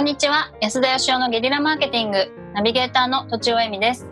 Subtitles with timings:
[0.00, 0.50] こんにちは。
[0.62, 2.32] 安田義雄のゲリラマーケティング。
[2.54, 4.08] ナビゲーターの土地尾恵美です。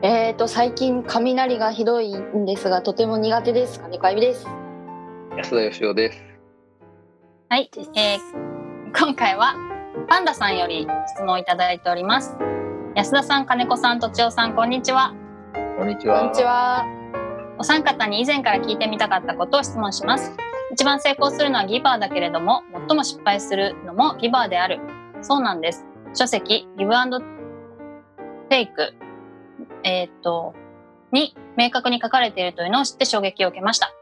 [0.00, 4.46] えーと最近雷がひどいんですがとても苦手です金子あゆみです。
[5.36, 6.22] 安田義雄です。
[7.48, 8.18] はい、えー
[8.96, 9.56] 今回は
[10.08, 12.36] パンダさんより質問をいただいております。
[12.94, 15.12] 安田さん金子さん土地尾さんこんにちは。
[15.78, 16.20] こんにちは。
[16.20, 16.86] こんにちは。
[17.58, 20.32] お三方に以前から聞いてみたかったことを質問します
[20.72, 24.80] 一番成功するのはギバーだけれども最も失敗するのもギバーである。
[25.20, 25.84] そうなんです。
[26.14, 27.20] 書籍ギブアンド
[28.48, 28.94] テイク
[29.84, 30.54] えーっと
[31.12, 33.92] に明確に書かれているというのを知って衝撃を受けました。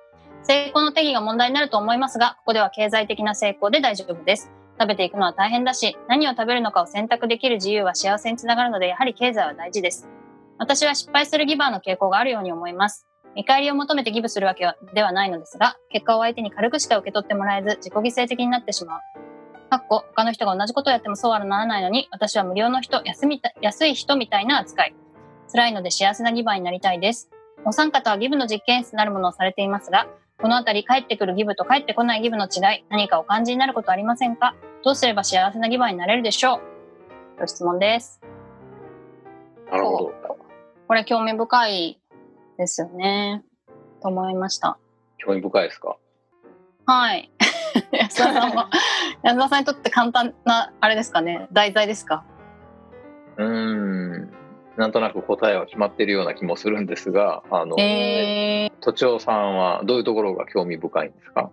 [0.44, 4.52] 成功の定義が問題になると思いますがここでは経済的な成功で大丈夫です。
[4.78, 10.08] 食べていくのは大変だし何を食べるのかを選択できる自由は幸せにつながるのでやはり経済は大事です。
[10.56, 13.09] 私は失敗するギバーの傾向があるように思います。
[13.36, 19.00] 見返りを求めてギブするわけではないのですが、結果を相手に軽くしか受け取ってもらえず、自己犠牲的になってしまう。
[19.70, 24.94] かっこ、他の人が同じことをやってもそうはならないのに、私は無料の人、安みた安い人みたいな扱い。
[25.52, 27.30] 辛いので幸せなギバーになりたいです。
[27.64, 30.08] お三方はギブの実験室なるものをされていますが、
[30.38, 34.54] このあたり帰ってくるギブと帰ってこないギブの違い、何かお感じになることありませんか？
[34.82, 37.40] どうすれば幸せなギバーになれるでしょう？
[37.40, 38.20] ご質問です。
[39.70, 40.38] なるほど。
[40.88, 41.99] これ興味深い
[42.60, 43.42] ですよね。
[44.02, 44.78] と思いました。
[45.18, 45.96] 興味深いですか？
[46.86, 47.30] はい。
[47.92, 48.64] 安田さんも、
[49.22, 52.24] 安田さんにとって簡単な、あれですかね、題材ですか？
[53.36, 54.30] うーん。
[54.76, 61.50] なんとなく答えは決まっているような気もするんですが、あの、えー、都庁さんはどういうところが興味深いんですか？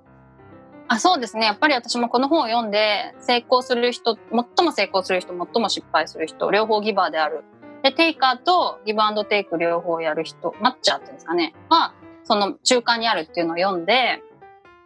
[0.88, 1.45] あ、そうですね。
[1.45, 7.44] やっぱり私もこの本を読んで、成功する人、最も成功する人、最も失敗する人、両方ギバーである。
[7.83, 11.53] で、テイカーとギブアンドテイク両方やる人、マッチャーっていうんですかね。
[11.70, 14.22] は、その中間にあるっていうのを読んで、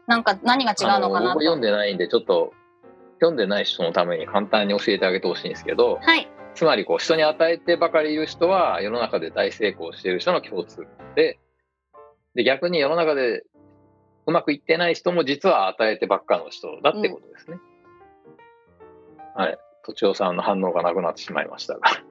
[0.07, 1.39] なんか何が違うのかなと。
[1.39, 2.53] 読んでないんで、ちょっと。
[3.21, 6.27] 読んでない人のために簡単に教えてあげてほしいんですけど、はい。
[6.55, 11.39] つまりこう人に与えてばかりいる人は世の中で大成功している人の共通で、
[12.33, 13.43] で逆に世の中で
[14.25, 17.59] うまくいってない人も実は与えてばっかの人だってことですね。
[19.35, 19.57] はい。
[19.85, 22.03] 都庁さんの反応がなくなってしまいましたが、あ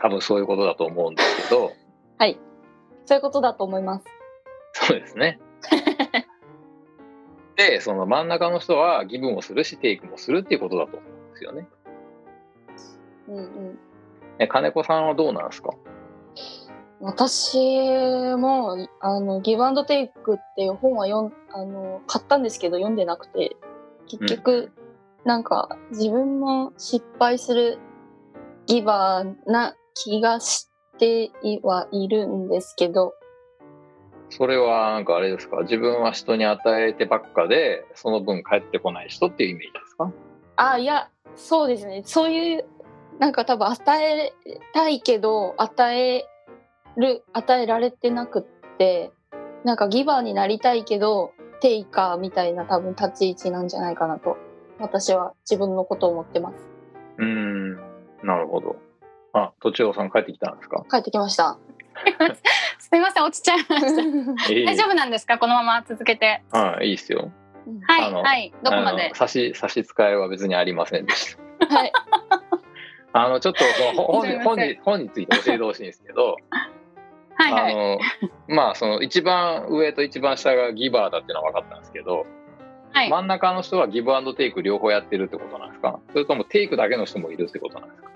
[0.00, 1.72] 多分そういうことだと思うんですけど、
[2.18, 2.38] はい。
[3.06, 4.06] そういうことだと思います。
[4.72, 5.40] そうですね。
[7.56, 11.68] で、その真ん中の人はギブもするし、テイクもするっていうことだと思うんですよね。
[13.28, 13.78] うんうん。
[14.38, 15.70] え金子さんはどうなんですか？
[17.00, 17.56] 私
[18.36, 23.56] もあのギブアンドテイクっていう本は読んあの買ったんですけど読んでなくて
[24.08, 24.72] 結局、
[25.24, 27.78] なんか自分も失敗する
[28.68, 30.68] ギバーな気がし
[30.98, 31.30] て
[31.62, 33.14] はいるんですけど。
[34.30, 35.62] それはなんかあれですか？
[35.62, 40.12] 自分は人に与えてばっかで、その分返ってこない人っていうイメージですか？
[40.56, 42.02] あいやそうですね。
[42.04, 42.64] そういう
[43.18, 44.34] なんか多分与え
[44.74, 46.26] たいけど与え
[46.96, 49.12] る与えられてなくって
[49.64, 54.36] なんかギバーになりたいけどテイカーみたいな多分立ち位置なんじゃないかなと
[54.78, 56.68] 私は自分のことを思ってます。
[57.16, 57.80] うーん、
[58.22, 58.76] なるほど。
[59.32, 60.84] あ、とちおさん帰ってきたんですか？
[60.90, 61.58] 帰ってきました
[62.78, 64.02] すみません、落ちちゃいました。
[64.66, 65.38] 大丈夫なんですか？
[65.38, 66.42] このまま続けて。
[66.52, 67.30] はい、いいですよ。
[67.86, 68.52] はい、はい。
[68.62, 69.12] どこまで？
[69.14, 71.74] 差し、差し支えは別にありませんでした。
[71.74, 71.92] はい
[73.12, 76.36] あの、ちょっとその本に、本に、本について教えてほしいんですけど、
[77.36, 77.72] はいはい。
[77.72, 77.98] あの、
[78.48, 82.26] まあ、その一番上と一番下がギバーだっていうのは分かったんですけど、はい。
[83.08, 86.00] 真ん中の人はギブアンドテイク両方やってるってことなんですか？
[86.12, 88.10] それともテイクだけの人もいるってことなんですか？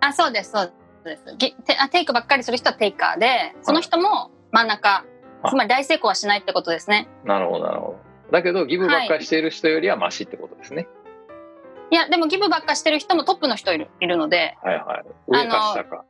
[0.00, 0.72] あ、そうです、そう
[1.04, 1.34] です。
[1.38, 5.04] ぎテあテイクばっかりする人はテイカーで、その人も真ん中。
[5.42, 7.06] あつまり大成功はしないってことですね。
[7.24, 7.98] なるほど、なるほど。
[8.32, 10.88] だけど、ギブばっかりしている人よりはマシってことですね。
[11.90, 15.04] いや、でもギブばっかしてる人もトップの人いるいるので、はいはい。
[15.28, 16.04] 上か下か。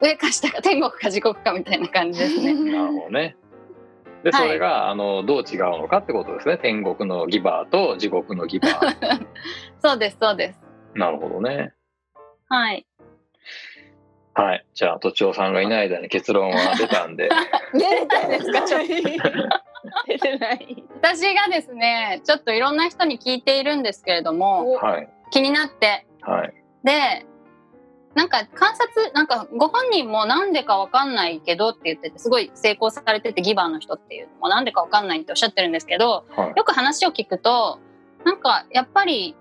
[0.00, 2.54] 上か下か天国か地獄かみたいな感じですね。
[2.70, 3.36] なるほどね。
[4.22, 6.58] で、はいそれが、あの、どう違うのかってことですね。
[6.58, 9.26] 天国のギバーと地獄のギバー。
[9.82, 10.60] そうです、そうです。
[10.94, 11.72] なるほどね。
[12.48, 12.86] はい。
[14.34, 14.66] はい。
[14.74, 17.28] じゃあ、とちおさんがいない間に結論は出たんで。
[17.74, 18.62] 出れたんですか？
[18.62, 18.80] ちょっ
[20.06, 25.08] 出てない私がですね、ちょっといろんな人に聞いているんですけれども、はい。
[25.30, 26.54] 気になって、はい。
[26.84, 27.26] で、
[28.14, 36.52] なんか観察、なんかご本人もなんでかわかんないけどって言ってて、すごい成功されててギバーの人っていうのもなんでかわかんないっておっしゃってるんですけど、はい。
[36.56, 37.78] よく話を聞くと、
[38.24, 39.36] なんかやっぱり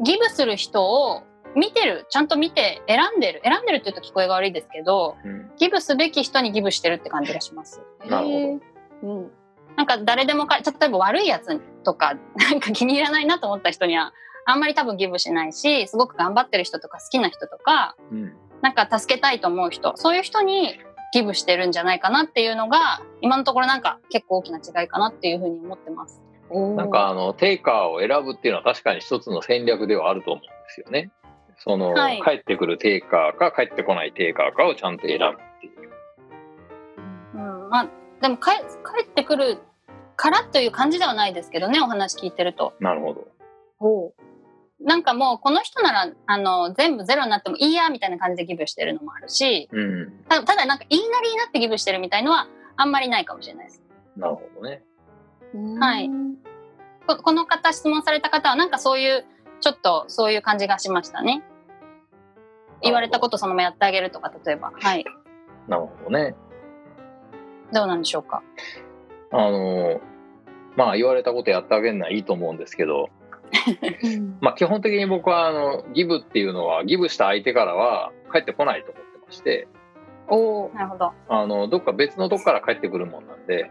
[0.00, 1.24] ギブする人を
[1.56, 7.80] 見てる、ちゃんと見て選んでる、選んでるって言うと聞こえが悪いですけど、うんギブすべき人にギブしてるって感じがします。
[8.06, 8.60] なるほ
[9.02, 9.30] どうん
[9.76, 14.12] なんか誰でもか例えば悪いやつとかなんか気に入らないなと思った人には
[14.46, 18.32] あんまり多分ギブしないしすごく頑張ってる人とか好きな人とかうん。
[18.62, 20.78] なんか助けたいと思う人そういう人に
[21.12, 26.22] ギブしてるんじゃないかなっていうのが今のところなんか結構大きな違いかなっていうふうに思ってます。
[26.50, 31.10] なんかあの、テイカーを選ぶっていうのは確かに一つの戦略ではあると思うんですよね。
[31.58, 35.90] その、はい帰ってくるテイカーか帰ってこないテイカーかをちゃんと選ぶっていう。
[37.34, 37.88] うん、まあ
[38.20, 39.58] でも帰帰ってくる
[40.16, 42.74] からという感じではないですけどねお話聞いてると。
[42.78, 43.26] なるほど。
[43.78, 44.12] ほ
[44.80, 50.24] なんかもうこの人ならあの全部ゼロになってもいいやみたいな感じでギブしてるのもあるしうん。
[50.28, 52.46] たただなんか言いなりになってギブしてるみたいのは
[52.76, 53.82] あんまりないかもしれないです。
[54.16, 54.82] なるほどね。
[55.54, 56.10] うはい
[57.06, 59.24] ここの方質問された方はなんかそういう
[59.60, 61.42] ちょっとそういう感じがしましたね。
[62.82, 65.04] 言われたことそのままやってあげるとか例えばはい
[65.68, 66.34] なるほどね。
[67.72, 68.42] どうなんでしょうか？
[69.32, 70.00] あの、
[70.76, 73.15] まあ言われたことやってあげるのはいいと思うんですけど、うん
[74.40, 79.68] まあ基本的に僕はあの、ギブっていうのは、ギブした相手からは帰ってこないと思ってまして、
[80.28, 81.12] おーなるほど。
[81.28, 83.70] あの、どっか別のとこから帰ってくるもんなんで、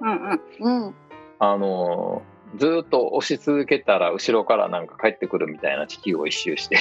[0.00, 0.84] うんうん。
[0.84, 0.94] うん
[1.38, 2.22] あの、
[2.56, 6.76] ずーっと押し続けたら後ろからなんか帰ってくるみたいな地球を一周して、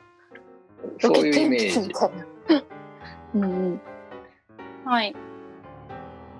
[0.98, 1.92] そういうイメージ。
[3.34, 3.80] うんうん
[4.84, 5.14] はい。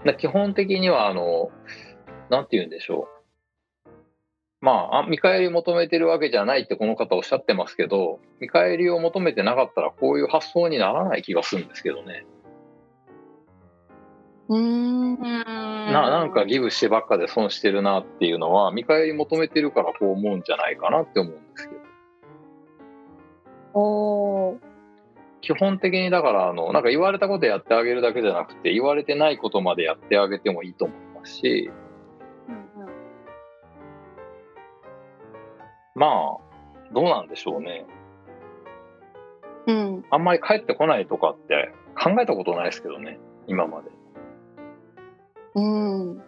[0.05, 1.50] だ基本的にはあの、
[2.31, 3.16] なんて言うんでしょう。
[4.67, 12.27] まあ、あ見返り求めてるわけじゃないってこの方おっしゃってますけど、見返りを求めてなかったらこういう発想にならない気がするんですけどね。
[14.49, 21.81] うんななんかギブしてばっかで損してるなっていうのは、見返り求めてるからこう思うんじゃないかなって思うんですけど。
[23.75, 24.59] おー
[25.43, 31.71] 基本的にだからあの、なんか言われたことやってあげるだけじゃなくて、言われてないことまでやってあげてもいいと思いますし、
[35.96, 37.87] まあ、どうなんでしょうね。
[39.66, 43.90] うんあんまり帰ってこないとかって考えたことないですけどね、今まで。
[45.54, 46.22] うん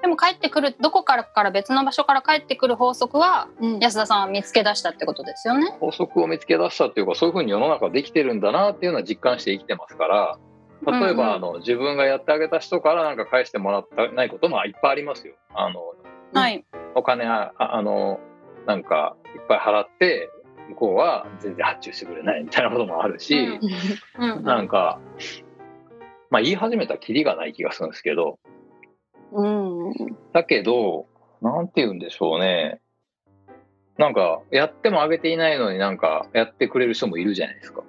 [0.00, 5.76] でも帰ってくるどこからから別の場所から帰ってくる法則はうん安田さんは見つけ出したってことですよね。
[5.78, 10.38] 法則を見つけ出したっていうか、そういうふうに世の中できてるんだなっていうのは実感して生きてますから、
[10.86, 15.34] 例えば、うんうんあの自分がやってあげた人からなんか返してもらってないこともいっぱいありますよ。
[15.54, 15.82] あの
[16.32, 16.64] はい。
[16.94, 18.20] お金あああの
[18.66, 20.30] なんかいっぱい払って
[20.70, 23.38] 向こうは全然発注してくれないみたいなこともあるし、
[24.18, 24.30] うん。
[24.30, 25.00] うんなんか、
[26.30, 28.38] まあ言い始めたらキリがない気がするんですけど、
[29.32, 29.92] うん。
[30.32, 31.06] だけど、
[31.40, 32.80] なんて言うんでしょうね。
[33.96, 37.82] なんか、やってもあげていないのになんか、やってくれる人もいるじゃないですか。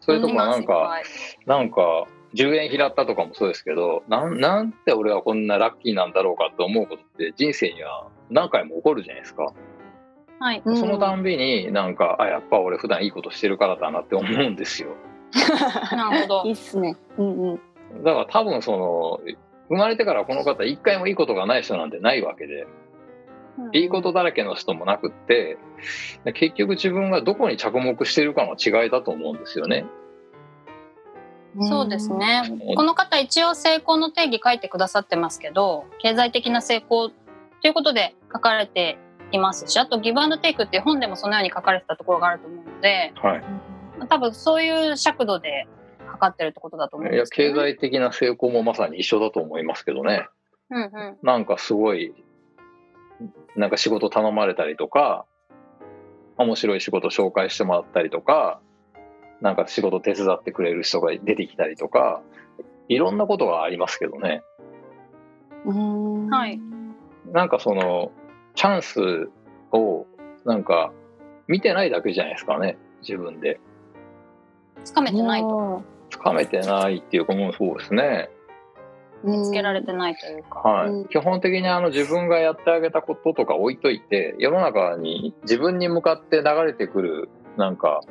[0.00, 1.02] それとかなんか、
[1.46, 2.06] なんか、
[2.36, 9.52] 10円拾ったとかもそうですけど、なん、なんて俺はこんなラッキーなんだろうかって思うことって人生には何回も起こるじゃないですか。
[10.38, 10.62] はい。
[10.64, 14.90] うんそのたんびになんか、あ、やっぱ俺普段いいことしてるからだなって思うんですよ。
[15.92, 16.52] なるほどいい。
[16.52, 17.60] っすねうんうん
[18.02, 19.20] だから多分その、
[19.68, 22.66] 生まれてからこの方一回もいいことがない人なんてないわけで、
[23.72, 25.56] いいことだらけの人もなくって、
[26.34, 29.86] 結局自分がどこに着目してるかの違いだと思うんですよね。
[31.60, 32.42] そうですね。
[32.76, 38.98] この方一応成功の定義書いてくださってますけど、経済的な成功ということで書かれて
[39.32, 43.44] いますし、あとギブアンドテイクっていう本でもそのように書かれてたところがあると思うので、はい。
[44.08, 45.66] 多分そういう尺度で
[46.06, 47.72] 測ってるってことだと思うんいや、ですけど、ね。
[47.72, 50.28] 経済的な成功もまさに一緒だと思いますけどね。
[50.70, 51.18] うんうん。
[51.22, 52.14] なんかすごい、
[53.56, 55.24] なんか仕事頼まれたりとか、
[56.36, 58.60] 面白い仕事紹介してもらったりとか、
[59.40, 62.22] なんか仕事手伝ってくれる人が出てきたりとか、
[62.88, 64.42] いろんなことがありますけどね。
[65.64, 66.60] うんはい
[67.32, 68.12] なんかその、
[68.54, 69.30] チャンス
[69.72, 70.06] を、
[70.44, 70.92] なんか、
[71.48, 73.60] 見てないだけじゃないですかね、自分で。
[74.84, 75.82] つかめてないと。
[76.10, 78.30] つかめてないっていうか、もうそうですね。
[79.24, 80.58] 見つけられてないというか。
[80.60, 80.88] はい。
[80.88, 88.02] うん基本的にあの自分がやってあげたこととか置いといて、世の中に自分に向かって流れてくる、なんか、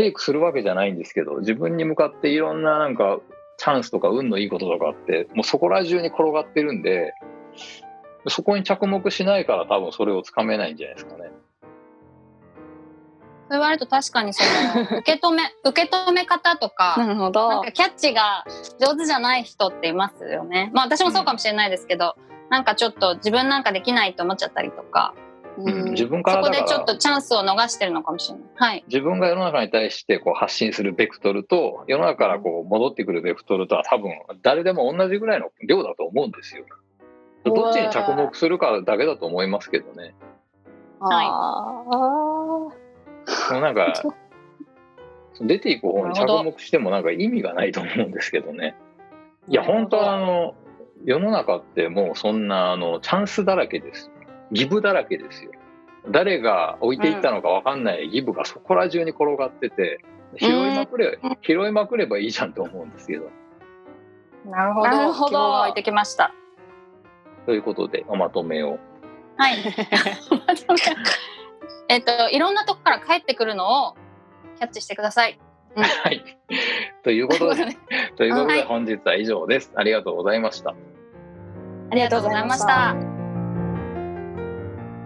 [0.00, 3.20] テイクするわけじゃないんですけど、自分に向かっていろんななんか、
[3.58, 7.12] チャンスとか運のいいこととかって、もうそこら中に転がってるんで、
[8.26, 11.24] そこに着目しないから多分それをつかめないんじゃないですかね。
[11.24, 11.28] そ
[13.56, 18.46] う言われると確かにその 受け止め受け止め方とかなるほなんどかキャッチが
[18.78, 20.70] 上手じゃない人っていますよね。
[20.72, 22.16] まあ私もそうかもしれないですけど、
[22.48, 25.12] なんかちょっと自分なんかできないと思っちゃったりとか
[25.58, 28.48] うん自分かそらだからこでちょっとチャンスを逃してるのかもしれない。
[28.54, 28.84] はい。
[28.88, 36.64] 自分が世の中に対してこう発信するベクトルと世の中からこう戻ってくるベクトルとは多分誰でも同じぐらいの量だと思うんですよ。
[37.44, 40.14] どっちに着目するかだけだと思いますけどね。
[41.00, 42.80] はいあ
[43.52, 43.94] もうなんか
[45.40, 48.76] 出ていく方に着目してもなんか意味がないと思うんですけどね。
[49.48, 50.54] いや本当はあの
[51.04, 54.10] 世の中ってもうそんなあのチャンスだらけです。
[54.52, 55.52] ギブだらけですよ。
[56.08, 60.02] 誰が置いていったのか分かんないギブがそこら中に転がってて
[60.38, 63.30] 拾いまくれ、拾いまくればいいじゃんと思うんですけど。
[64.46, 64.88] なるほど。
[64.88, 66.32] なるほど希望が湧いてきました。
[67.46, 68.78] ということでおまとめを。
[69.36, 69.56] はい。
[71.88, 73.94] えっと、いろんなとこから帰ってくるのを
[74.56, 75.38] キャッチしてください。
[75.74, 76.24] はい。
[77.02, 77.64] ということで、
[78.16, 79.72] ということはいで本日は以上です。
[79.74, 80.74] ありがとうございました。
[81.90, 83.09] ありがとうございました。